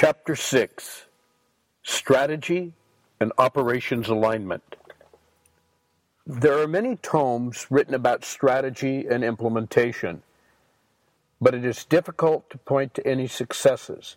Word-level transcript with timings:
Chapter 0.00 0.34
6 0.34 1.04
Strategy 1.82 2.72
and 3.20 3.32
Operations 3.36 4.08
Alignment. 4.08 4.76
There 6.26 6.58
are 6.58 6.66
many 6.66 6.96
tomes 6.96 7.66
written 7.68 7.92
about 7.92 8.24
strategy 8.24 9.06
and 9.06 9.22
implementation, 9.22 10.22
but 11.38 11.54
it 11.54 11.66
is 11.66 11.84
difficult 11.84 12.48
to 12.48 12.56
point 12.56 12.94
to 12.94 13.06
any 13.06 13.26
successes. 13.26 14.16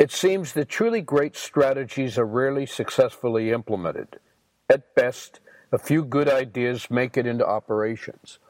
It 0.00 0.10
seems 0.10 0.54
that 0.54 0.68
truly 0.68 1.00
great 1.00 1.36
strategies 1.36 2.18
are 2.18 2.26
rarely 2.26 2.66
successfully 2.66 3.52
implemented. 3.52 4.18
At 4.68 4.96
best, 4.96 5.38
a 5.70 5.78
few 5.78 6.04
good 6.04 6.28
ideas 6.28 6.90
make 6.90 7.16
it 7.16 7.24
into 7.24 7.46
operations. 7.46 8.40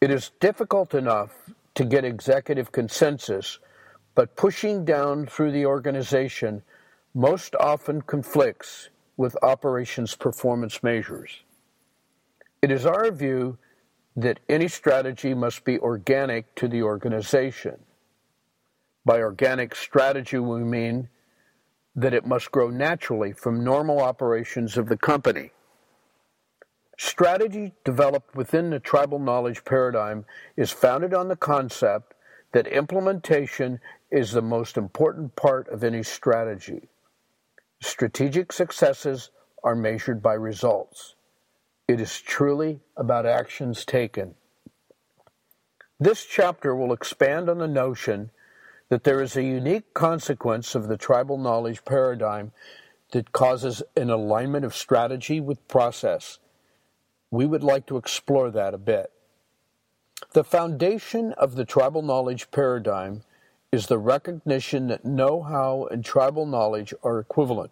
It 0.00 0.10
is 0.10 0.32
difficult 0.40 0.94
enough 0.94 1.48
to 1.76 1.84
get 1.84 2.04
executive 2.04 2.72
consensus, 2.72 3.60
but 4.18 4.34
pushing 4.34 4.84
down 4.84 5.26
through 5.26 5.52
the 5.52 5.64
organization 5.64 6.60
most 7.14 7.54
often 7.54 8.02
conflicts 8.02 8.88
with 9.16 9.36
operations 9.44 10.16
performance 10.16 10.82
measures. 10.82 11.44
It 12.60 12.72
is 12.72 12.84
our 12.84 13.12
view 13.12 13.58
that 14.16 14.40
any 14.48 14.66
strategy 14.66 15.34
must 15.34 15.64
be 15.64 15.78
organic 15.78 16.52
to 16.56 16.66
the 16.66 16.82
organization. 16.82 17.78
By 19.04 19.20
organic 19.20 19.76
strategy, 19.76 20.40
we 20.40 20.64
mean 20.64 21.10
that 21.94 22.12
it 22.12 22.26
must 22.26 22.50
grow 22.50 22.70
naturally 22.70 23.32
from 23.32 23.62
normal 23.62 24.00
operations 24.00 24.76
of 24.76 24.88
the 24.88 24.96
company. 24.98 25.52
Strategy 26.98 27.72
developed 27.84 28.34
within 28.34 28.70
the 28.70 28.80
tribal 28.80 29.20
knowledge 29.20 29.64
paradigm 29.64 30.24
is 30.56 30.72
founded 30.72 31.14
on 31.14 31.28
the 31.28 31.36
concept 31.36 32.14
that 32.52 32.66
implementation 32.66 33.80
is 34.10 34.32
the 34.32 34.42
most 34.42 34.76
important 34.76 35.36
part 35.36 35.68
of 35.68 35.84
any 35.84 36.02
strategy. 36.02 36.88
Strategic 37.80 38.52
successes 38.52 39.30
are 39.62 39.74
measured 39.74 40.22
by 40.22 40.34
results. 40.34 41.14
It 41.86 42.00
is 42.00 42.20
truly 42.20 42.80
about 42.96 43.26
actions 43.26 43.84
taken. 43.84 44.34
This 46.00 46.24
chapter 46.24 46.74
will 46.74 46.92
expand 46.92 47.48
on 47.48 47.58
the 47.58 47.68
notion 47.68 48.30
that 48.88 49.04
there 49.04 49.20
is 49.20 49.36
a 49.36 49.42
unique 49.42 49.92
consequence 49.94 50.74
of 50.74 50.88
the 50.88 50.96
tribal 50.96 51.36
knowledge 51.36 51.84
paradigm 51.84 52.52
that 53.12 53.32
causes 53.32 53.82
an 53.96 54.10
alignment 54.10 54.64
of 54.64 54.74
strategy 54.74 55.40
with 55.40 55.66
process 55.68 56.38
we 57.30 57.46
would 57.46 57.62
like 57.62 57.86
to 57.86 57.96
explore 57.96 58.50
that 58.50 58.74
a 58.74 58.78
bit. 58.78 59.12
The 60.32 60.44
foundation 60.44 61.32
of 61.34 61.54
the 61.54 61.64
tribal 61.64 62.02
knowledge 62.02 62.50
paradigm 62.50 63.22
is 63.70 63.86
the 63.86 63.98
recognition 63.98 64.88
that 64.88 65.04
know 65.04 65.42
how 65.42 65.86
and 65.90 66.04
tribal 66.04 66.46
knowledge 66.46 66.92
are 67.02 67.18
equivalent. 67.18 67.70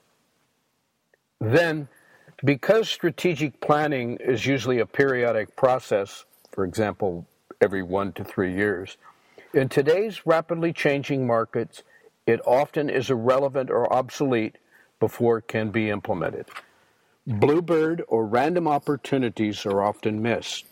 Then, 1.41 1.89
because 2.45 2.89
strategic 2.89 3.61
planning 3.61 4.19
is 4.21 4.47
usually 4.47 4.79
a 4.79 4.87
periodic 4.87 5.57
process, 5.57 6.25
for 6.53 6.65
example, 6.65 7.27
every 7.61 7.83
one 7.83 8.13
to 8.13 8.25
three 8.25 8.55
years, 8.55 8.97
in 9.53 9.69
today's 9.69 10.27
rapidly 10.27 10.73
changing 10.73 11.27
markets, 11.27 11.83
it 12.27 12.41
often 12.47 12.89
is 12.89 13.11
irrelevant 13.11 13.71
or 13.71 13.93
obsolete 13.93 14.57
before 15.01 15.39
it 15.39 15.49
can 15.49 15.71
be 15.71 15.91
implemented. 15.91 16.47
Bluebird 17.27 18.03
or 18.09 18.27
random 18.27 18.69
opportunities 18.69 19.65
are 19.67 19.83
often 19.83 20.23
missed. 20.23 20.67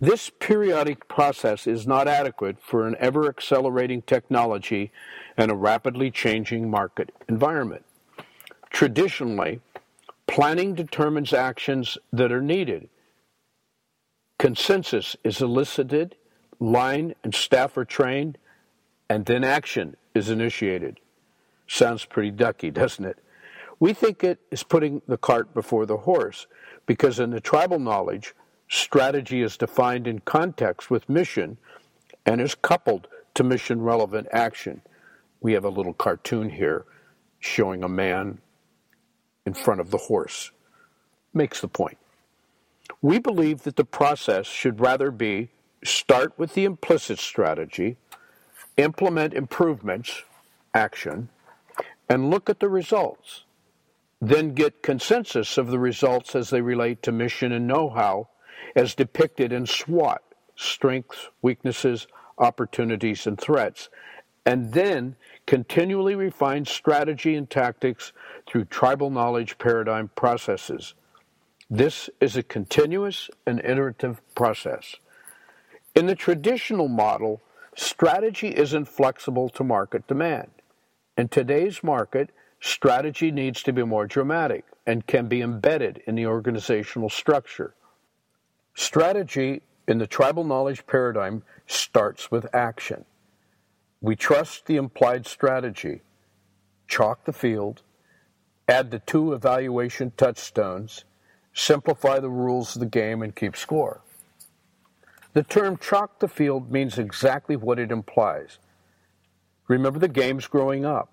This 0.00 0.30
periodic 0.30 1.06
process 1.08 1.66
is 1.66 1.86
not 1.86 2.08
adequate 2.08 2.56
for 2.60 2.86
an 2.86 2.96
ever 2.98 3.28
accelerating 3.28 4.02
technology 4.02 4.90
and 5.36 5.50
a 5.50 5.54
rapidly 5.54 6.10
changing 6.10 6.68
market 6.68 7.14
environment. 7.28 7.84
Traditionally, 8.72 9.60
planning 10.26 10.74
determines 10.74 11.32
actions 11.32 11.98
that 12.12 12.32
are 12.32 12.42
needed. 12.42 12.88
Consensus 14.38 15.16
is 15.22 15.40
elicited, 15.40 16.16
line 16.58 17.14
and 17.22 17.34
staff 17.34 17.76
are 17.76 17.84
trained, 17.84 18.38
and 19.08 19.26
then 19.26 19.44
action 19.44 19.96
is 20.14 20.30
initiated. 20.30 20.98
Sounds 21.68 22.04
pretty 22.04 22.30
ducky, 22.30 22.70
doesn't 22.70 23.04
it? 23.04 23.18
We 23.78 23.92
think 23.92 24.24
it 24.24 24.40
is 24.50 24.62
putting 24.62 25.02
the 25.06 25.18
cart 25.18 25.54
before 25.54 25.86
the 25.86 25.98
horse 25.98 26.46
because 26.86 27.20
in 27.20 27.30
the 27.30 27.40
tribal 27.40 27.78
knowledge, 27.78 28.34
strategy 28.68 29.42
is 29.42 29.56
defined 29.56 30.06
in 30.06 30.20
context 30.20 30.90
with 30.90 31.08
mission 31.08 31.58
and 32.24 32.40
is 32.40 32.54
coupled 32.54 33.08
to 33.34 33.44
mission 33.44 33.82
relevant 33.82 34.28
action 34.32 34.82
we 35.42 35.52
have 35.52 35.64
a 35.64 35.68
little 35.68 35.92
cartoon 35.92 36.48
here 36.48 36.84
showing 37.40 37.82
a 37.82 37.88
man 37.88 38.38
in 39.46 39.54
front 39.54 39.80
of 39.80 39.90
the 39.90 39.98
horse. 39.98 40.50
Makes 41.34 41.60
the 41.60 41.68
point. 41.68 41.98
We 43.00 43.18
believe 43.18 43.62
that 43.62 43.76
the 43.76 43.84
process 43.84 44.46
should 44.46 44.80
rather 44.80 45.10
be 45.10 45.50
start 45.84 46.32
with 46.38 46.54
the 46.54 46.64
implicit 46.64 47.18
strategy, 47.18 47.96
implement 48.76 49.34
improvements, 49.34 50.22
action, 50.74 51.28
and 52.08 52.30
look 52.30 52.48
at 52.48 52.60
the 52.60 52.68
results. 52.68 53.44
Then 54.20 54.54
get 54.54 54.82
consensus 54.82 55.58
of 55.58 55.68
the 55.68 55.80
results 55.80 56.36
as 56.36 56.50
they 56.50 56.60
relate 56.60 57.02
to 57.02 57.12
mission 57.12 57.50
and 57.50 57.66
know 57.66 57.90
how, 57.90 58.28
as 58.76 58.94
depicted 58.94 59.52
in 59.52 59.66
SWOT 59.66 60.22
strengths, 60.54 61.28
weaknesses, 61.40 62.06
opportunities, 62.38 63.26
and 63.26 63.40
threats. 63.40 63.88
And 64.44 64.72
then 64.72 65.16
continually 65.46 66.14
refine 66.14 66.64
strategy 66.64 67.34
and 67.34 67.48
tactics 67.48 68.12
through 68.46 68.64
tribal 68.66 69.10
knowledge 69.10 69.58
paradigm 69.58 70.08
processes. 70.14 70.94
This 71.70 72.10
is 72.20 72.36
a 72.36 72.42
continuous 72.42 73.30
and 73.46 73.58
iterative 73.60 74.20
process. 74.34 74.96
In 75.94 76.06
the 76.06 76.14
traditional 76.14 76.88
model, 76.88 77.42
strategy 77.74 78.48
isn't 78.48 78.86
flexible 78.86 79.48
to 79.50 79.64
market 79.64 80.06
demand. 80.06 80.50
In 81.16 81.28
today's 81.28 81.82
market, 81.82 82.30
strategy 82.60 83.30
needs 83.30 83.62
to 83.62 83.72
be 83.72 83.82
more 83.84 84.06
dramatic 84.06 84.64
and 84.86 85.06
can 85.06 85.28
be 85.28 85.42
embedded 85.42 86.02
in 86.06 86.14
the 86.14 86.26
organizational 86.26 87.10
structure. 87.10 87.74
Strategy 88.74 89.62
in 89.86 89.98
the 89.98 90.06
tribal 90.06 90.44
knowledge 90.44 90.86
paradigm 90.86 91.42
starts 91.66 92.30
with 92.30 92.46
action. 92.54 93.04
We 94.02 94.16
trust 94.16 94.66
the 94.66 94.76
implied 94.76 95.26
strategy, 95.28 96.02
chalk 96.88 97.24
the 97.24 97.32
field, 97.32 97.82
add 98.66 98.90
the 98.90 98.98
two 98.98 99.32
evaluation 99.32 100.12
touchstones, 100.16 101.04
simplify 101.54 102.18
the 102.18 102.28
rules 102.28 102.74
of 102.74 102.80
the 102.80 102.86
game, 102.86 103.22
and 103.22 103.34
keep 103.34 103.56
score. 103.56 104.00
The 105.34 105.44
term 105.44 105.76
chalk 105.76 106.18
the 106.18 106.26
field 106.26 106.72
means 106.72 106.98
exactly 106.98 107.54
what 107.54 107.78
it 107.78 107.92
implies. 107.92 108.58
Remember 109.68 110.00
the 110.00 110.08
games 110.08 110.48
growing 110.48 110.84
up. 110.84 111.12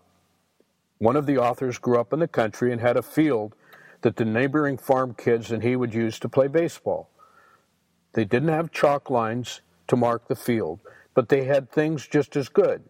One 0.98 1.16
of 1.16 1.28
the 1.28 1.38
authors 1.38 1.78
grew 1.78 2.00
up 2.00 2.12
in 2.12 2.20
the 2.20 2.28
country 2.28 2.74
and 2.74 2.82
had 2.82 2.98
a 2.98 3.04
field 3.04 3.56
that 4.02 4.16
the 4.16 4.26
neighboring 4.26 4.78
farm 4.78 5.14
kids 5.14 5.52
and 5.52 5.62
he 5.62 5.76
would 5.76 5.94
use 5.94 6.18
to 6.20 6.28
play 6.28 6.48
baseball. 6.48 7.12
They 8.14 8.26
didn't 8.26 8.50
have 8.50 8.72
chalk 8.72 9.12
lines 9.12 9.62
to 9.88 9.96
mark 9.96 10.28
the 10.28 10.36
field, 10.36 10.80
but 11.20 11.28
they 11.28 11.44
had 11.44 11.70
things 11.70 12.08
just 12.08 12.38
as 12.38 12.48
good. 12.48 12.82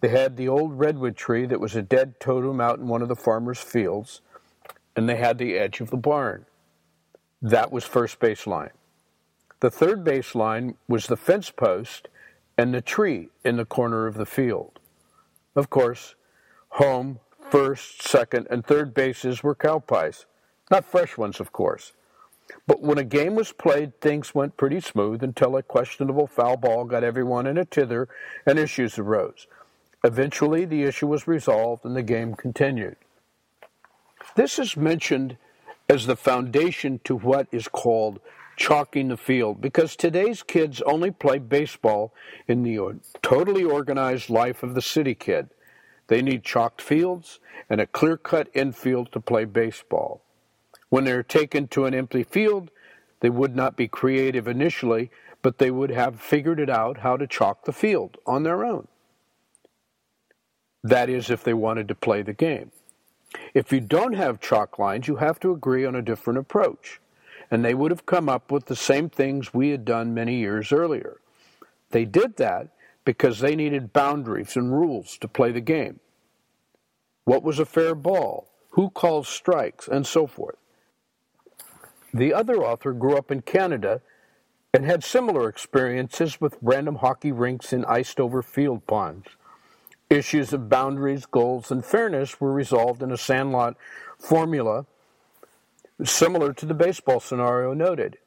They 0.00 0.08
had 0.08 0.38
the 0.38 0.48
old 0.48 0.78
redwood 0.78 1.18
tree 1.18 1.44
that 1.44 1.60
was 1.60 1.76
a 1.76 1.82
dead 1.82 2.18
totem 2.18 2.58
out 2.58 2.78
in 2.78 2.88
one 2.88 3.02
of 3.02 3.08
the 3.08 3.14
farmer's 3.14 3.58
fields, 3.58 4.22
and 4.96 5.06
they 5.06 5.16
had 5.16 5.36
the 5.36 5.58
edge 5.58 5.82
of 5.82 5.90
the 5.90 5.98
barn. 5.98 6.46
That 7.42 7.70
was 7.70 7.84
first 7.84 8.20
base 8.20 8.46
line. 8.46 8.70
The 9.60 9.70
third 9.70 10.02
base 10.02 10.34
line 10.34 10.76
was 10.88 11.08
the 11.08 11.18
fence 11.18 11.50
post 11.50 12.08
and 12.56 12.72
the 12.72 12.80
tree 12.80 13.28
in 13.44 13.58
the 13.58 13.66
corner 13.66 14.06
of 14.06 14.14
the 14.14 14.24
field. 14.24 14.80
Of 15.54 15.68
course, 15.68 16.14
home, 16.70 17.20
first, 17.50 18.00
second, 18.00 18.46
and 18.50 18.64
third 18.64 18.94
bases 18.94 19.42
were 19.42 19.54
cow 19.54 19.80
pies. 19.80 20.24
Not 20.70 20.86
fresh 20.86 21.18
ones, 21.18 21.38
of 21.38 21.52
course. 21.52 21.92
But 22.66 22.82
when 22.82 22.98
a 22.98 23.04
game 23.04 23.34
was 23.34 23.52
played, 23.52 24.00
things 24.00 24.34
went 24.34 24.56
pretty 24.56 24.80
smooth 24.80 25.22
until 25.22 25.56
a 25.56 25.62
questionable 25.62 26.26
foul 26.26 26.56
ball 26.56 26.84
got 26.84 27.04
everyone 27.04 27.46
in 27.46 27.58
a 27.58 27.64
tither 27.64 28.08
and 28.46 28.58
issues 28.58 28.98
arose. 28.98 29.46
Eventually, 30.02 30.64
the 30.64 30.82
issue 30.82 31.06
was 31.06 31.26
resolved 31.26 31.84
and 31.84 31.96
the 31.96 32.02
game 32.02 32.34
continued. 32.34 32.96
This 34.36 34.58
is 34.58 34.76
mentioned 34.76 35.36
as 35.88 36.06
the 36.06 36.16
foundation 36.16 37.00
to 37.04 37.16
what 37.16 37.46
is 37.52 37.68
called 37.68 38.20
chalking 38.56 39.08
the 39.08 39.16
field 39.16 39.60
because 39.60 39.96
today's 39.96 40.42
kids 40.42 40.80
only 40.82 41.10
play 41.10 41.38
baseball 41.38 42.14
in 42.46 42.62
the 42.62 42.78
totally 43.22 43.64
organized 43.64 44.30
life 44.30 44.62
of 44.62 44.74
the 44.74 44.82
city 44.82 45.14
kid. 45.14 45.48
They 46.06 46.22
need 46.22 46.44
chalked 46.44 46.82
fields 46.82 47.40
and 47.68 47.80
a 47.80 47.86
clear 47.86 48.16
cut 48.16 48.48
infield 48.54 49.12
to 49.12 49.20
play 49.20 49.44
baseball. 49.44 50.23
When 50.94 51.02
they're 51.02 51.24
taken 51.24 51.66
to 51.68 51.86
an 51.86 51.92
empty 51.92 52.22
field, 52.22 52.70
they 53.18 53.28
would 53.28 53.56
not 53.56 53.76
be 53.76 53.88
creative 53.88 54.46
initially, 54.46 55.10
but 55.42 55.58
they 55.58 55.72
would 55.72 55.90
have 55.90 56.20
figured 56.20 56.60
it 56.60 56.70
out 56.70 56.98
how 56.98 57.16
to 57.16 57.26
chalk 57.26 57.64
the 57.64 57.72
field 57.72 58.16
on 58.26 58.44
their 58.44 58.64
own. 58.64 58.86
That 60.84 61.10
is, 61.10 61.30
if 61.30 61.42
they 61.42 61.52
wanted 61.52 61.88
to 61.88 61.96
play 61.96 62.22
the 62.22 62.32
game. 62.32 62.70
If 63.54 63.72
you 63.72 63.80
don't 63.80 64.12
have 64.12 64.40
chalk 64.40 64.78
lines, 64.78 65.08
you 65.08 65.16
have 65.16 65.40
to 65.40 65.50
agree 65.50 65.84
on 65.84 65.96
a 65.96 66.00
different 66.00 66.38
approach. 66.38 67.00
And 67.50 67.64
they 67.64 67.74
would 67.74 67.90
have 67.90 68.06
come 68.06 68.28
up 68.28 68.52
with 68.52 68.66
the 68.66 68.76
same 68.76 69.10
things 69.10 69.52
we 69.52 69.70
had 69.70 69.84
done 69.84 70.14
many 70.14 70.36
years 70.36 70.70
earlier. 70.70 71.16
They 71.90 72.04
did 72.04 72.36
that 72.36 72.68
because 73.04 73.40
they 73.40 73.56
needed 73.56 73.92
boundaries 73.92 74.54
and 74.54 74.72
rules 74.72 75.18
to 75.18 75.26
play 75.26 75.50
the 75.50 75.60
game. 75.60 75.98
What 77.24 77.42
was 77.42 77.58
a 77.58 77.66
fair 77.66 77.96
ball? 77.96 78.48
Who 78.74 78.90
calls 78.90 79.26
strikes? 79.26 79.88
And 79.88 80.06
so 80.06 80.28
forth. 80.28 80.54
The 82.14 82.32
other 82.32 82.62
author 82.62 82.92
grew 82.92 83.16
up 83.16 83.32
in 83.32 83.42
Canada 83.42 84.00
and 84.72 84.84
had 84.84 85.02
similar 85.02 85.48
experiences 85.48 86.40
with 86.40 86.56
random 86.62 86.96
hockey 86.96 87.32
rinks 87.32 87.72
in 87.72 87.84
iced 87.86 88.20
over 88.20 88.40
field 88.40 88.86
ponds. 88.86 89.26
Issues 90.08 90.52
of 90.52 90.68
boundaries, 90.68 91.26
goals, 91.26 91.72
and 91.72 91.84
fairness 91.84 92.40
were 92.40 92.52
resolved 92.52 93.02
in 93.02 93.10
a 93.10 93.18
sandlot 93.18 93.76
formula 94.16 94.86
similar 96.04 96.52
to 96.52 96.66
the 96.66 96.74
baseball 96.74 97.18
scenario 97.18 97.74
noted. 97.74 98.18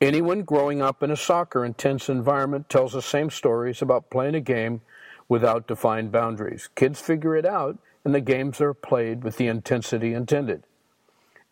Anyone 0.00 0.42
growing 0.42 0.80
up 0.80 1.02
in 1.02 1.10
a 1.10 1.16
soccer 1.16 1.64
intense 1.64 2.08
environment 2.08 2.68
tells 2.68 2.92
the 2.92 3.02
same 3.02 3.30
stories 3.30 3.82
about 3.82 4.10
playing 4.10 4.36
a 4.36 4.40
game 4.40 4.80
without 5.28 5.66
defined 5.66 6.12
boundaries. 6.12 6.68
Kids 6.76 7.00
figure 7.00 7.36
it 7.36 7.46
out, 7.46 7.78
and 8.04 8.14
the 8.14 8.20
games 8.20 8.60
are 8.60 8.74
played 8.74 9.24
with 9.24 9.38
the 9.38 9.48
intensity 9.48 10.12
intended. 10.12 10.62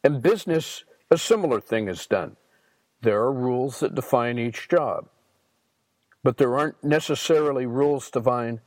In 0.05 0.21
business, 0.21 0.85
a 1.13 1.19
similar 1.19 1.61
thing 1.61 1.89
is 1.89 2.07
done. 2.07 2.37
There 3.03 3.21
are 3.21 3.33
rules 3.33 3.81
that 3.81 3.95
define 3.95 4.39
each 4.39 4.67
job, 4.67 5.09
but 6.25 6.39
there 6.39 6.57
aren't 6.57 6.83
necessarily 6.83 7.67
rules 7.67 8.07
to 8.07 8.21
define 8.21 8.61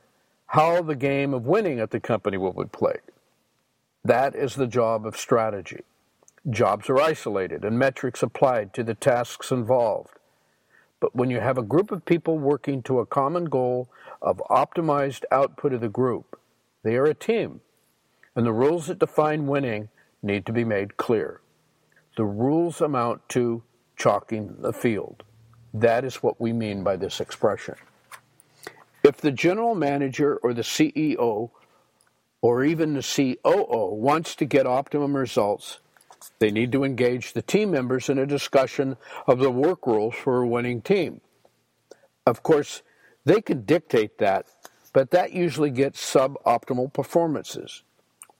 how 0.46 0.80
the 0.80 0.94
game 0.94 1.34
of 1.34 1.44
winning 1.44 1.80
at 1.80 1.90
the 1.90 1.98
company 1.98 2.36
will 2.36 2.52
be 2.52 2.68
played. 2.68 3.00
That 4.04 4.36
is 4.36 4.54
the 4.54 4.68
job 4.68 5.04
of 5.04 5.16
strategy. 5.16 5.80
Jobs 6.48 6.88
are 6.88 7.00
isolated 7.00 7.64
and 7.64 7.76
metrics 7.76 8.22
applied 8.22 8.72
to 8.74 8.84
the 8.84 8.94
tasks 8.94 9.50
involved. 9.50 10.14
But 11.00 11.16
when 11.16 11.30
you 11.30 11.40
have 11.40 11.58
a 11.58 11.62
group 11.62 11.90
of 11.90 12.04
people 12.04 12.38
working 12.38 12.80
to 12.84 13.00
a 13.00 13.06
common 13.06 13.46
goal 13.46 13.88
of 14.22 14.40
optimized 14.48 15.24
output 15.32 15.72
of 15.72 15.80
the 15.80 15.88
group, 15.88 16.38
they 16.84 16.94
are 16.94 17.06
a 17.06 17.14
team, 17.14 17.60
and 18.36 18.46
the 18.46 18.52
rules 18.52 18.86
that 18.86 19.00
define 19.00 19.48
winning 19.48 19.88
need 20.22 20.46
to 20.46 20.52
be 20.52 20.62
made 20.62 20.96
clear. 20.96 21.40
The 22.16 22.24
rules 22.24 22.80
amount 22.80 23.28
to 23.30 23.62
chalking 23.96 24.56
the 24.58 24.72
field. 24.72 25.22
That 25.72 26.04
is 26.04 26.16
what 26.16 26.40
we 26.40 26.52
mean 26.52 26.82
by 26.82 26.96
this 26.96 27.20
expression. 27.20 27.74
If 29.04 29.18
the 29.18 29.30
general 29.30 29.74
manager 29.74 30.36
or 30.38 30.52
the 30.52 30.62
CEO 30.62 31.50
or 32.40 32.64
even 32.64 32.94
the 32.94 33.36
COO 33.44 33.94
wants 33.94 34.34
to 34.36 34.44
get 34.44 34.66
optimum 34.66 35.16
results, 35.16 35.80
they 36.38 36.50
need 36.50 36.72
to 36.72 36.84
engage 36.84 37.32
the 37.32 37.42
team 37.42 37.70
members 37.70 38.08
in 38.08 38.18
a 38.18 38.26
discussion 38.26 38.96
of 39.26 39.38
the 39.38 39.50
work 39.50 39.86
rules 39.86 40.14
for 40.14 40.42
a 40.42 40.48
winning 40.48 40.80
team. 40.80 41.20
Of 42.26 42.42
course, 42.42 42.82
they 43.24 43.40
can 43.40 43.64
dictate 43.64 44.18
that, 44.18 44.46
but 44.92 45.10
that 45.10 45.32
usually 45.32 45.70
gets 45.70 46.00
suboptimal 46.00 46.92
performances. 46.92 47.82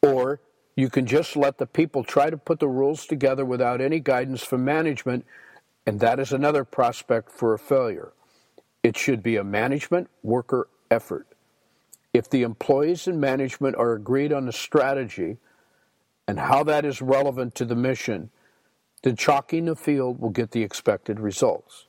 Or 0.02 0.40
you 0.76 0.90
can 0.90 1.06
just 1.06 1.36
let 1.36 1.56
the 1.58 1.66
people 1.66 2.04
try 2.04 2.28
to 2.28 2.36
put 2.36 2.60
the 2.60 2.68
rules 2.68 3.06
together 3.06 3.44
without 3.44 3.80
any 3.80 3.98
guidance 3.98 4.42
from 4.42 4.64
management, 4.64 5.24
and 5.86 6.00
that 6.00 6.20
is 6.20 6.32
another 6.32 6.64
prospect 6.64 7.30
for 7.32 7.54
a 7.54 7.58
failure. 7.58 8.12
It 8.82 8.96
should 8.96 9.22
be 9.22 9.36
a 9.36 9.44
management 9.44 10.08
worker 10.22 10.68
effort. 10.90 11.26
If 12.12 12.28
the 12.30 12.42
employees 12.42 13.08
and 13.08 13.20
management 13.20 13.76
are 13.76 13.92
agreed 13.92 14.32
on 14.32 14.46
the 14.46 14.52
strategy 14.52 15.38
and 16.28 16.38
how 16.38 16.62
that 16.64 16.84
is 16.84 17.02
relevant 17.02 17.54
to 17.56 17.64
the 17.64 17.74
mission, 17.74 18.30
then 19.02 19.16
chalking 19.16 19.64
the 19.64 19.76
field 19.76 20.20
will 20.20 20.30
get 20.30 20.50
the 20.50 20.62
expected 20.62 21.20
results. 21.20 21.86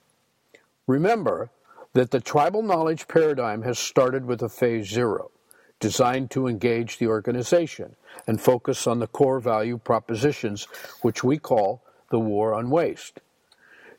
Remember 0.86 1.50
that 1.94 2.12
the 2.12 2.20
tribal 2.20 2.62
knowledge 2.62 3.08
paradigm 3.08 3.64
has 3.64 3.80
started 3.80 4.26
with 4.26 4.42
a 4.42 4.50
phase 4.50 4.88
zero, 4.88 5.32
designed 5.80 6.32
to 6.32 6.48
engage 6.48 6.98
the 6.98 7.08
organization 7.08 7.96
and 8.26 8.42
focus 8.42 8.88
on 8.88 9.00
the 9.00 9.08
core 9.08 9.40
value 9.40 9.78
propositions, 9.78 10.68
which 11.02 11.24
we 11.24 11.38
call 11.38 11.84
the 12.10 12.20
war 12.20 12.54
on 12.54 12.70
waste. 12.70 13.20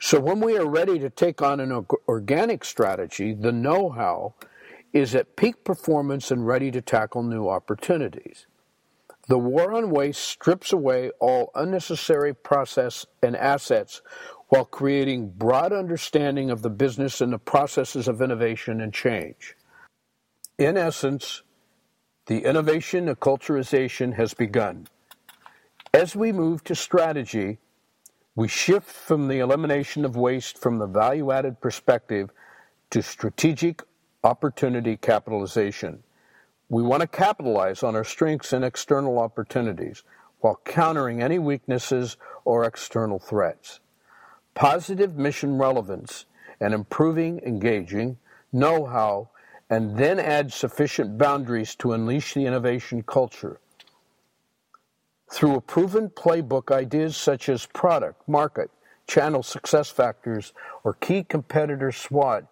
So 0.00 0.20
when 0.20 0.40
we 0.40 0.56
are 0.56 0.68
ready 0.68 0.98
to 1.00 1.10
take 1.10 1.42
on 1.42 1.60
an 1.60 1.86
organic 2.08 2.64
strategy, 2.64 3.34
the 3.34 3.52
know 3.52 3.90
how 3.90 4.34
is 4.92 5.14
at 5.14 5.36
peak 5.36 5.64
performance 5.64 6.30
and 6.30 6.46
ready 6.46 6.70
to 6.70 6.80
tackle 6.80 7.22
new 7.22 7.48
opportunities. 7.48 8.46
The 9.28 9.38
war 9.38 9.72
on 9.74 9.90
waste 9.90 10.22
strips 10.22 10.72
away 10.72 11.10
all 11.20 11.50
unnecessary 11.54 12.34
process 12.34 13.04
and 13.22 13.36
assets 13.36 14.00
while 14.48 14.64
creating 14.64 15.30
broad 15.36 15.72
understanding 15.72 16.50
of 16.50 16.62
the 16.62 16.70
business 16.70 17.20
and 17.20 17.32
the 17.32 17.38
processes 17.38 18.08
of 18.08 18.22
innovation 18.22 18.80
and 18.80 18.94
change. 18.94 19.54
In 20.58 20.78
essence, 20.78 21.42
the 22.28 22.44
innovation 22.44 23.08
acculturization 23.08 24.14
has 24.14 24.34
begun. 24.34 24.86
As 25.94 26.14
we 26.14 26.30
move 26.30 26.62
to 26.64 26.74
strategy, 26.74 27.56
we 28.36 28.48
shift 28.48 28.88
from 28.90 29.28
the 29.28 29.38
elimination 29.38 30.04
of 30.04 30.14
waste 30.14 30.58
from 30.58 30.78
the 30.78 30.86
value 30.86 31.32
added 31.32 31.62
perspective 31.62 32.30
to 32.90 33.02
strategic 33.02 33.82
opportunity 34.22 34.98
capitalization. 34.98 36.02
We 36.68 36.82
want 36.82 37.00
to 37.00 37.06
capitalize 37.06 37.82
on 37.82 37.96
our 37.96 38.04
strengths 38.04 38.52
and 38.52 38.62
external 38.62 39.18
opportunities 39.18 40.02
while 40.40 40.60
countering 40.66 41.22
any 41.22 41.38
weaknesses 41.38 42.18
or 42.44 42.64
external 42.64 43.18
threats. 43.18 43.80
Positive 44.54 45.16
mission 45.16 45.56
relevance 45.56 46.26
and 46.60 46.74
improving, 46.74 47.40
engaging, 47.40 48.18
know 48.52 48.84
how, 48.84 49.30
and 49.70 49.96
then 49.96 50.18
add 50.18 50.52
sufficient 50.52 51.18
boundaries 51.18 51.74
to 51.76 51.92
unleash 51.92 52.34
the 52.34 52.46
innovation 52.46 53.02
culture. 53.02 53.60
Through 55.30 55.56
a 55.56 55.60
proven 55.60 56.08
playbook, 56.08 56.74
ideas 56.74 57.16
such 57.16 57.48
as 57.48 57.66
product, 57.66 58.26
market, 58.28 58.70
channel 59.06 59.42
success 59.42 59.90
factors, 59.90 60.52
or 60.84 60.94
key 60.94 61.22
competitor 61.22 61.92
SWOT, 61.92 62.46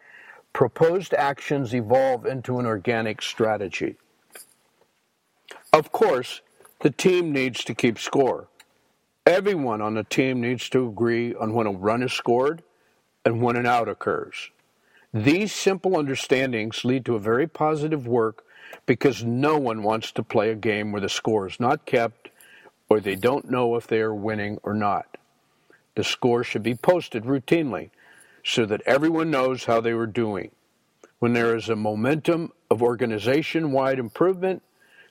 proposed 0.53 1.15
actions 1.15 1.75
evolve 1.75 2.27
into 2.27 2.59
an 2.59 2.67
organic 2.67 3.23
strategy. 3.23 3.97
Of 5.73 5.93
course, 5.93 6.43
the 6.81 6.91
team 6.91 7.33
needs 7.33 7.65
to 7.65 7.75
keep 7.75 7.99
score. 7.99 8.49
Everyone 9.27 9.81
on 9.81 9.95
the 9.95 10.05
team 10.05 10.41
needs 10.41 10.69
to 10.71 10.87
agree 10.87 11.35
on 11.35 11.53
when 11.53 11.67
a 11.67 11.73
run 11.73 12.03
is 12.03 12.13
scored 12.13 12.63
and 13.25 13.43
when 13.43 13.57
an 13.57 13.67
out 13.67 13.89
occurs. 13.89 14.51
These 15.25 15.55
simple 15.55 15.97
understandings 15.97 16.85
lead 16.85 17.07
to 17.07 17.15
a 17.15 17.19
very 17.19 17.47
positive 17.47 18.07
work 18.07 18.45
because 18.85 19.25
no 19.25 19.57
one 19.57 19.83
wants 19.83 20.13
to 20.13 20.23
play 20.23 20.51
a 20.51 20.55
game 20.55 20.93
where 20.93 21.01
the 21.01 21.09
score 21.09 21.47
is 21.47 21.59
not 21.59 21.87
kept 21.87 22.29
or 22.91 23.01
they 23.01 23.15
don't 23.15 23.51
know 23.51 23.77
if 23.77 23.87
they 23.87 24.01
are 24.01 24.15
winning 24.15 24.59
or 24.63 24.75
not. 24.75 25.17
The 25.95 26.05
score 26.05 26.45
should 26.45 26.63
be 26.63 26.75
posted 26.75 27.25
routinely 27.25 27.89
so 28.45 28.67
that 28.67 28.83
everyone 28.85 29.31
knows 29.31 29.65
how 29.65 29.81
they 29.81 29.95
were 29.95 30.07
doing. 30.07 30.51
When 31.19 31.33
there 31.33 31.57
is 31.57 31.71
a 31.71 31.77
momentum 31.77 32.53
of 32.71 32.83
organization 32.83 33.73
wide 33.73 33.99
improvement, 33.99 34.63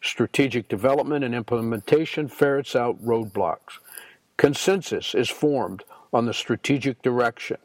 strategic 0.03 0.67
development 0.67 1.25
and 1.25 1.33
implementation 1.33 2.27
ferrets 2.27 2.75
out 2.75 3.03
roadblocks. 3.03 3.79
Consensus 4.37 5.15
is 5.15 5.31
formed 5.31 5.83
on 6.13 6.27
the 6.27 6.33
strategic 6.33 7.01
direction. 7.01 7.57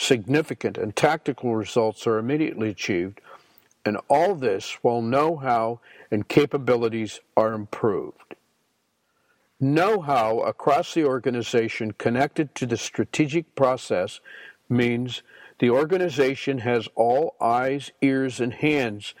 Significant 0.00 0.78
and 0.78 0.94
tactical 0.94 1.56
results 1.56 2.06
are 2.06 2.18
immediately 2.18 2.70
achieved, 2.70 3.20
and 3.84 3.98
all 4.08 4.36
this 4.36 4.78
while 4.80 5.02
know 5.02 5.36
how 5.36 5.80
and 6.08 6.28
capabilities 6.28 7.20
are 7.36 7.52
improved. 7.52 8.36
Know 9.60 10.00
how 10.00 10.38
across 10.38 10.94
the 10.94 11.04
organization 11.04 11.92
connected 11.92 12.54
to 12.54 12.64
the 12.64 12.76
strategic 12.76 13.56
process 13.56 14.20
means 14.68 15.22
the 15.58 15.70
organization 15.70 16.58
has 16.58 16.88
all 16.94 17.34
eyes, 17.40 17.90
ears, 18.00 18.38
and 18.38 18.54
hands 18.54 19.14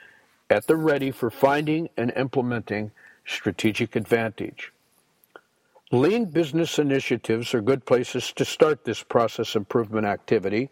at 0.48 0.68
the 0.68 0.76
ready 0.76 1.10
for 1.10 1.28
finding 1.28 1.88
and 1.96 2.12
implementing 2.14 2.92
strategic 3.26 3.96
advantage. 3.96 4.72
Lean 5.90 6.26
business 6.26 6.78
initiatives 6.78 7.54
are 7.54 7.62
good 7.62 7.86
places 7.86 8.32
to 8.32 8.44
start 8.44 8.84
this 8.84 9.02
process 9.02 9.56
improvement 9.56 10.06
activity 10.06 10.68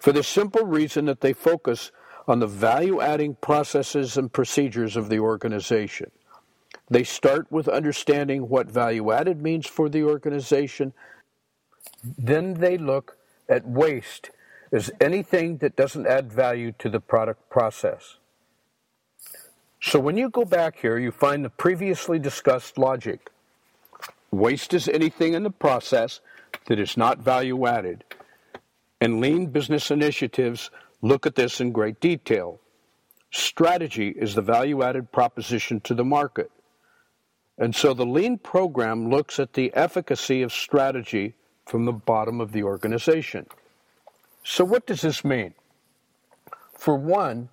for 0.00 0.10
the 0.10 0.24
simple 0.24 0.66
reason 0.66 1.04
that 1.04 1.20
they 1.20 1.32
focus 1.32 1.92
on 2.26 2.40
the 2.40 2.48
value 2.48 3.00
adding 3.00 3.36
processes 3.36 4.16
and 4.16 4.32
procedures 4.32 4.96
of 4.96 5.08
the 5.08 5.20
organization. 5.20 6.10
They 6.90 7.04
start 7.04 7.50
with 7.50 7.68
understanding 7.68 8.48
what 8.48 8.66
value 8.66 9.12
added 9.12 9.40
means 9.40 9.66
for 9.66 9.88
the 9.88 10.02
organization. 10.02 10.92
Then 12.02 12.54
they 12.54 12.76
look 12.76 13.16
at 13.48 13.68
waste 13.68 14.30
as 14.72 14.90
anything 15.00 15.58
that 15.58 15.76
doesn't 15.76 16.08
add 16.08 16.32
value 16.32 16.72
to 16.78 16.88
the 16.88 17.00
product 17.00 17.48
process. 17.48 18.16
So 19.80 20.00
when 20.00 20.16
you 20.16 20.28
go 20.28 20.44
back 20.44 20.78
here, 20.80 20.98
you 20.98 21.12
find 21.12 21.44
the 21.44 21.50
previously 21.50 22.18
discussed 22.18 22.76
logic. 22.76 23.30
Waste 24.30 24.74
is 24.74 24.88
anything 24.88 25.34
in 25.34 25.42
the 25.42 25.50
process 25.50 26.20
that 26.66 26.78
is 26.78 26.96
not 26.96 27.18
value 27.18 27.66
added. 27.66 28.04
And 29.00 29.20
lean 29.20 29.46
business 29.46 29.90
initiatives 29.90 30.70
look 31.02 31.26
at 31.26 31.34
this 31.34 31.60
in 31.60 31.72
great 31.72 32.00
detail. 32.00 32.60
Strategy 33.30 34.08
is 34.08 34.34
the 34.34 34.42
value 34.42 34.82
added 34.82 35.12
proposition 35.12 35.80
to 35.80 35.94
the 35.94 36.04
market. 36.04 36.50
And 37.58 37.74
so 37.74 37.94
the 37.94 38.06
lean 38.06 38.38
program 38.38 39.10
looks 39.10 39.38
at 39.38 39.54
the 39.54 39.72
efficacy 39.74 40.42
of 40.42 40.52
strategy 40.52 41.34
from 41.64 41.84
the 41.84 41.92
bottom 41.92 42.40
of 42.40 42.52
the 42.52 42.62
organization. 42.62 43.46
So, 44.44 44.64
what 44.64 44.86
does 44.86 45.00
this 45.00 45.24
mean? 45.24 45.54
For 46.72 46.94
one, 46.94 47.48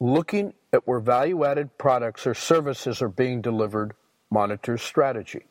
looking 0.00 0.52
at 0.72 0.86
where 0.86 1.00
value 1.00 1.44
added 1.44 1.78
products 1.78 2.26
or 2.26 2.34
services 2.34 3.00
are 3.00 3.08
being 3.08 3.40
delivered 3.40 3.94
monitors 4.30 4.82
strategy. 4.82 5.46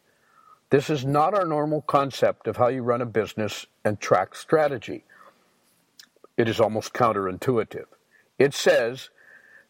This 0.74 0.89
is 0.89 1.06
not 1.06 1.36
our 1.36 1.46
normal 1.46 1.84
concept 1.84 2.48
of 2.48 2.58
how 2.58 2.70
you 2.70 2.82
run 2.82 3.03
a 3.03 3.06
business 3.06 3.68
and 3.86 4.00
track 4.00 4.34
strategy. 4.34 5.03
It 6.36 6.50
is 6.50 6.60
almost 6.60 6.96
counterintuitive. 6.96 7.86
It 8.39 8.56
says 8.56 9.12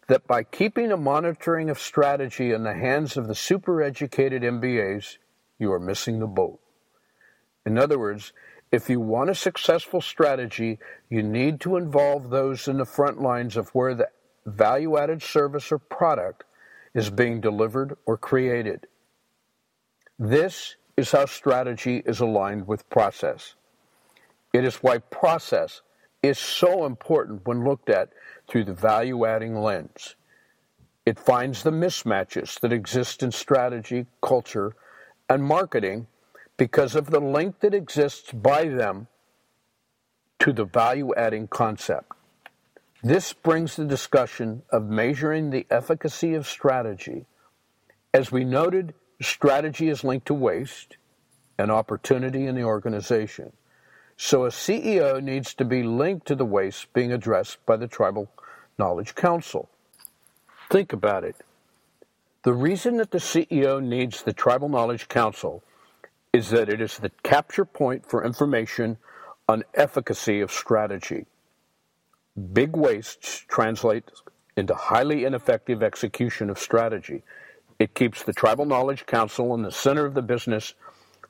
that 0.07 0.25
by 0.27 0.43
keeping 0.43 0.93
a 0.93 0.95
monitoring 0.95 1.69
of 1.69 1.77
strategy 1.77 2.53
in 2.53 2.63
the 2.63 2.73
hands 2.73 3.17
of 3.17 3.27
the 3.27 3.35
super 3.35 3.83
educated 3.83 4.43
MBAs, 4.43 5.17
you 5.59 5.73
are 5.73 5.79
missing 5.79 6.19
the 6.19 6.25
boat. 6.25 6.61
In 7.65 7.77
other 7.77 7.99
words, 7.99 8.31
if 8.71 8.89
you 8.89 9.01
want 9.01 9.29
a 9.29 9.35
successful 9.35 9.99
strategy, 9.99 10.79
you 11.09 11.21
need 11.21 11.59
to 11.59 11.75
involve 11.75 12.29
those 12.29 12.69
in 12.69 12.77
the 12.77 12.85
front 12.85 13.21
lines 13.21 13.57
of 13.57 13.67
where 13.71 13.93
the 13.93 14.07
value 14.45 14.97
added 14.97 15.21
service 15.21 15.69
or 15.69 15.79
product 15.79 16.45
is 16.93 17.09
being 17.09 17.41
delivered 17.41 17.97
or 18.05 18.17
created. 18.17 18.87
This 20.17 20.77
is 20.95 21.11
how 21.11 21.25
strategy 21.25 22.03
is 22.05 22.19
aligned 22.19 22.67
with 22.67 22.89
process. 22.89 23.55
It 24.53 24.63
is 24.63 24.77
why 24.77 24.99
process 24.99 25.81
is 26.21 26.37
so 26.37 26.85
important 26.85 27.45
when 27.45 27.63
looked 27.63 27.89
at 27.89 28.09
through 28.47 28.65
the 28.65 28.73
value 28.73 29.25
adding 29.25 29.55
lens. 29.55 30.15
It 31.05 31.19
finds 31.19 31.63
the 31.63 31.71
mismatches 31.71 32.59
that 32.61 32.71
exist 32.71 33.23
in 33.23 33.31
strategy, 33.31 34.05
culture, 34.21 34.75
and 35.29 35.43
marketing 35.43 36.07
because 36.55 36.95
of 36.95 37.09
the 37.09 37.19
link 37.19 37.59
that 37.59 37.73
exists 37.73 38.31
by 38.31 38.65
them 38.65 39.07
to 40.39 40.53
the 40.53 40.65
value 40.65 41.13
adding 41.15 41.47
concept. 41.47 42.11
This 43.01 43.33
brings 43.33 43.75
the 43.75 43.85
discussion 43.85 44.61
of 44.69 44.85
measuring 44.85 45.49
the 45.49 45.67
efficacy 45.69 46.35
of 46.35 46.47
strategy. 46.47 47.25
As 48.13 48.31
we 48.31 48.45
noted, 48.45 48.93
strategy 49.21 49.89
is 49.89 50.03
linked 50.03 50.27
to 50.27 50.33
waste 50.33 50.97
and 51.57 51.71
opportunity 51.71 52.45
in 52.45 52.55
the 52.55 52.63
organization. 52.63 53.53
So 54.17 54.45
a 54.45 54.49
CEO 54.49 55.21
needs 55.21 55.53
to 55.55 55.65
be 55.65 55.83
linked 55.83 56.27
to 56.27 56.35
the 56.35 56.45
waste 56.45 56.93
being 56.93 57.11
addressed 57.11 57.65
by 57.65 57.77
the 57.77 57.87
Tribal 57.87 58.29
Knowledge 58.77 59.15
Council. 59.15 59.69
Think 60.69 60.93
about 60.93 61.23
it. 61.23 61.35
The 62.43 62.53
reason 62.53 62.97
that 62.97 63.11
the 63.11 63.19
CEO 63.19 63.81
needs 63.81 64.23
the 64.23 64.33
Tribal 64.33 64.69
Knowledge 64.69 65.07
Council 65.07 65.63
is 66.33 66.49
that 66.49 66.67
it 66.67 66.81
is 66.81 66.97
the 66.97 67.11
capture 67.23 67.65
point 67.65 68.05
for 68.05 68.23
information 68.23 68.97
on 69.47 69.63
efficacy 69.75 70.41
of 70.41 70.51
strategy. 70.51 71.25
Big 72.51 72.75
wastes 72.75 73.45
translate 73.47 74.11
into 74.57 74.73
highly 74.73 75.25
ineffective 75.25 75.83
execution 75.83 76.49
of 76.49 76.57
strategy. 76.57 77.23
It 77.79 77.93
keeps 77.95 78.23
the 78.23 78.33
Tribal 78.33 78.65
Knowledge 78.65 79.05
Council 79.05 79.53
in 79.55 79.63
the 79.63 79.71
center 79.71 80.05
of 80.05 80.13
the 80.13 80.21
business 80.21 80.73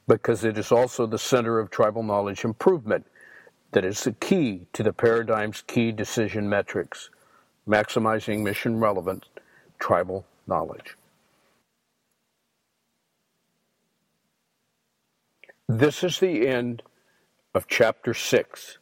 because 0.08 0.44
it 0.44 0.58
is 0.58 0.72
also 0.72 1.06
the 1.06 1.18
center 1.18 1.60
of 1.60 1.70
tribal 1.70 2.04
knowledge 2.04 2.44
improvement 2.44 3.06
that 3.72 3.86
is 3.86 4.04
the 4.04 4.12
key 4.14 4.68
to 4.74 4.84
the 4.84 4.94
paradigm's 4.94 5.62
key 5.62 5.92
decision 5.92 6.50
metrics, 6.50 7.10
maximizing 7.68 8.44
mission 8.44 8.80
relevant 8.80 9.26
tribal 9.80 10.26
knowledge. 10.46 10.96
This 15.68 16.04
is 16.04 16.20
the 16.20 16.48
end 16.48 16.84
of 17.56 17.68
chapter 17.68 18.14
6 18.14 18.78